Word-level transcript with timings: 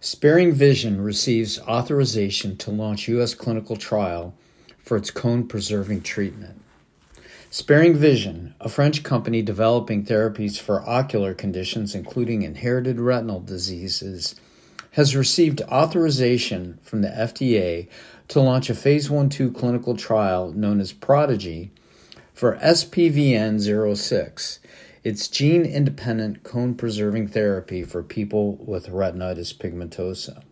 Sparing 0.00 0.52
Vision 0.52 1.00
receives 1.00 1.58
authorization 1.62 2.56
to 2.58 2.70
launch 2.70 3.08
U.S. 3.08 3.34
clinical 3.34 3.74
trial 3.74 4.32
for 4.78 4.96
its 4.96 5.10
cone 5.10 5.48
preserving 5.48 6.02
treatment. 6.02 6.62
Sparing 7.50 7.96
Vision, 7.96 8.54
a 8.60 8.68
French 8.68 9.02
company 9.02 9.42
developing 9.42 10.04
therapies 10.04 10.60
for 10.60 10.88
ocular 10.88 11.34
conditions 11.34 11.96
including 11.96 12.42
inherited 12.42 13.00
retinal 13.00 13.40
diseases, 13.40 14.36
has 14.92 15.16
received 15.16 15.62
authorization 15.62 16.78
from 16.80 17.02
the 17.02 17.08
FDA 17.08 17.88
to 18.28 18.40
launch 18.40 18.70
a 18.70 18.76
phase 18.76 19.10
1 19.10 19.28
2 19.30 19.50
clinical 19.50 19.96
trial 19.96 20.52
known 20.52 20.78
as 20.78 20.92
Prodigy 20.92 21.72
for 22.32 22.56
SPVN 22.58 23.96
06 23.96 24.60
it's 25.08 25.26
gene 25.26 25.64
independent 25.64 26.42
cone 26.42 26.74
preserving 26.74 27.28
therapy 27.28 27.82
for 27.82 28.02
people 28.02 28.56
with 28.56 28.90
retinitis 28.90 29.54
pigmentosa. 29.54 30.42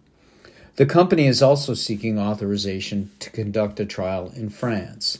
The 0.76 0.86
company 0.86 1.26
is 1.26 1.42
also 1.42 1.74
seeking 1.74 2.18
authorization 2.18 3.10
to 3.18 3.28
conduct 3.28 3.80
a 3.80 3.84
trial 3.84 4.32
in 4.34 4.48
France. 4.48 5.18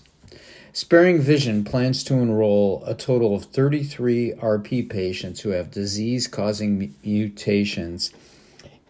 Sparing 0.73 1.21
Vision 1.21 1.65
plans 1.65 2.03
to 2.05 2.15
enroll 2.15 2.83
a 2.87 2.95
total 2.95 3.35
of 3.35 3.45
33 3.45 4.33
RP 4.39 4.89
patients 4.89 5.41
who 5.41 5.51
have 5.51 5.71
disease 5.71 6.27
causing 6.27 6.95
mutations 7.05 8.13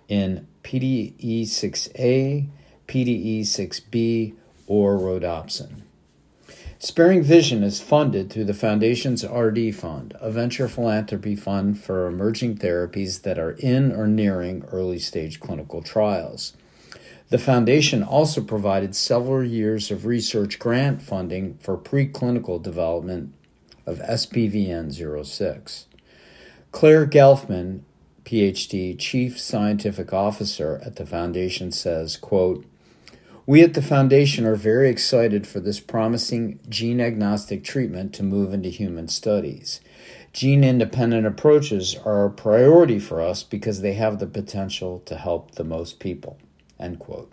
in 0.06 0.46
PDE6A, 0.62 2.46
PDE6B, 2.86 4.34
or 4.68 4.96
rhodopsin. 4.96 5.82
Sparing 6.78 7.22
Vision 7.22 7.62
is 7.62 7.80
funded 7.80 8.28
through 8.28 8.44
the 8.44 8.52
Foundation's 8.52 9.24
RD 9.24 9.74
Fund, 9.74 10.14
a 10.20 10.30
venture 10.30 10.68
philanthropy 10.68 11.34
fund 11.34 11.82
for 11.82 12.06
emerging 12.06 12.58
therapies 12.58 13.22
that 13.22 13.38
are 13.38 13.52
in 13.52 13.92
or 13.92 14.06
nearing 14.06 14.62
early 14.70 14.98
stage 14.98 15.40
clinical 15.40 15.80
trials. 15.80 16.52
The 17.30 17.38
Foundation 17.38 18.02
also 18.02 18.42
provided 18.42 18.94
several 18.94 19.42
years 19.42 19.90
of 19.90 20.04
research 20.04 20.58
grant 20.58 21.00
funding 21.00 21.56
for 21.62 21.78
preclinical 21.78 22.62
development 22.62 23.32
of 23.86 23.98
SPVN 24.00 24.92
06. 25.24 25.86
Claire 26.72 27.06
Gelfman, 27.06 27.80
PhD, 28.26 28.98
Chief 28.98 29.40
Scientific 29.40 30.12
Officer 30.12 30.82
at 30.84 30.96
the 30.96 31.06
Foundation, 31.06 31.72
says, 31.72 32.18
quote, 32.18 32.66
we 33.46 33.62
at 33.62 33.74
the 33.74 33.82
Foundation 33.82 34.44
are 34.44 34.56
very 34.56 34.90
excited 34.90 35.46
for 35.46 35.60
this 35.60 35.78
promising 35.78 36.58
gene 36.68 37.00
agnostic 37.00 37.62
treatment 37.62 38.12
to 38.14 38.24
move 38.24 38.52
into 38.52 38.68
human 38.68 39.06
studies. 39.06 39.80
Gene 40.32 40.64
independent 40.64 41.26
approaches 41.26 41.96
are 42.04 42.26
a 42.26 42.30
priority 42.30 42.98
for 42.98 43.20
us 43.22 43.44
because 43.44 43.80
they 43.80 43.94
have 43.94 44.18
the 44.18 44.26
potential 44.26 45.00
to 45.06 45.16
help 45.16 45.52
the 45.52 45.64
most 45.64 46.00
people. 46.00 46.38
End 46.78 46.98
quote. 46.98 47.32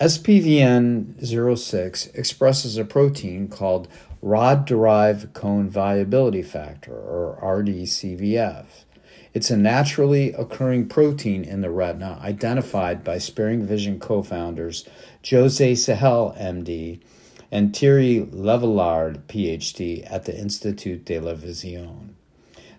SPVN 0.00 1.58
06 1.58 2.06
expresses 2.08 2.76
a 2.76 2.84
protein 2.84 3.48
called 3.48 3.88
rod 4.22 4.64
derived 4.64 5.34
cone 5.34 5.68
viability 5.68 6.42
factor, 6.42 6.94
or 6.94 7.38
RDCVF. 7.42 8.66
It's 9.34 9.50
a 9.50 9.56
naturally 9.56 10.32
occurring 10.32 10.86
protein 10.86 11.42
in 11.42 11.60
the 11.60 11.68
retina 11.68 12.20
identified 12.22 13.02
by 13.02 13.18
Sparing 13.18 13.66
Vision 13.66 13.98
co 13.98 14.22
founders 14.22 14.88
Jose 15.28 15.74
Sahel, 15.74 16.36
MD, 16.38 17.00
and 17.50 17.74
Thierry 17.74 18.28
Léveillard, 18.32 19.22
PhD, 19.22 20.08
at 20.08 20.24
the 20.26 20.38
Institut 20.38 21.04
de 21.04 21.18
la 21.18 21.34
Vision. 21.34 22.14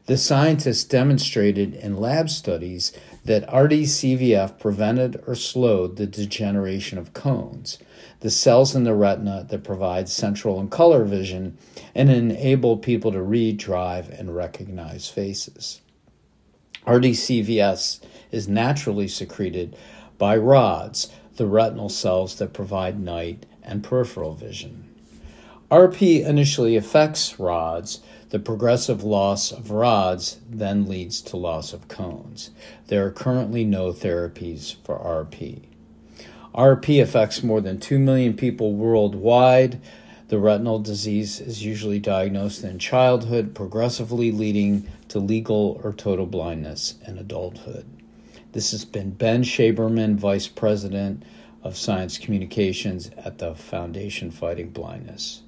The 0.06 0.16
scientists 0.16 0.86
demonstrated 0.86 1.73
in 1.75 1.97
lab 1.97 2.30
studies 2.30 2.94
that 3.25 3.50
RDCVF 3.50 4.58
prevented 4.58 5.22
or 5.28 5.36
slowed 5.36 5.97
the 5.97 6.08
degeneration 6.08 6.97
of 6.97 7.14
cones, 7.14 7.80
the 8.22 8.31
cells 8.31 8.73
in 8.73 8.86
the 8.86 8.94
retina 8.94 9.45
that 9.50 9.66
provide 9.66 10.08
central 10.08 10.62
and 10.62 10.72
color 10.72 11.03
vision 11.03 11.57
and 11.94 12.09
enable 12.09 12.78
people 12.78 13.12
to 13.12 13.22
read, 13.22 13.57
drive, 13.57 14.07
and 14.09 14.34
recognize 14.34 15.09
faces. 15.09 15.81
RDCVF 16.85 18.00
is 18.31 18.47
naturally 18.47 19.07
secreted 19.07 19.75
by 20.18 20.38
rods, 20.38 21.12
the 21.38 21.46
retinal 21.46 21.90
cells 21.90 22.35
that 22.35 22.53
provide 22.53 23.00
night 23.00 23.46
and 23.63 23.84
peripheral 23.84 24.34
vision. 24.34 24.90
RP 25.72 26.24
initially 26.24 26.75
affects 26.75 27.40
rods. 27.40 28.01
The 28.29 28.40
progressive 28.40 29.03
loss 29.03 29.51
of 29.51 29.72
rods 29.72 30.40
then 30.47 30.88
leads 30.88 31.22
to 31.22 31.38
loss 31.38 31.74
of 31.74 31.88
cones. 31.88 32.51
There 32.88 33.06
are 33.06 33.12
currently 33.12 33.63
no 33.63 33.91
therapies 33.91 34.75
for 34.84 34.97
RP. 35.00 35.63
RP 36.53 37.01
affects 37.01 37.44
more 37.44 37.62
than 37.62 37.79
2 37.79 37.97
million 38.00 38.35
people 38.35 38.74
worldwide. 38.74 39.81
The 40.28 40.40
retinal 40.40 40.80
disease 40.80 41.40
is 41.40 41.63
usually 41.63 42.00
diagnosed 42.00 42.63
in 42.63 42.80
childhood, 42.80 43.53
progressively 43.53 44.31
leading 44.31 44.90
to 45.09 45.19
legal 45.19 45.80
or 45.84 45.94
total 45.94 46.25
blindness 46.25 46.96
in 47.08 47.19
adulthood. 47.19 47.86
This 48.52 48.72
has 48.72 48.86
been 48.86 49.12
Ben 49.12 49.44
Shaberman, 49.44 50.16
Vice 50.16 50.47
President 50.47 51.24
of 51.62 51.78
Science 51.78 52.18
Communications 52.18 53.12
at 53.18 53.38
the 53.38 53.53
Foundation 53.53 54.31
Fighting 54.31 54.69
Blindness. 54.69 55.44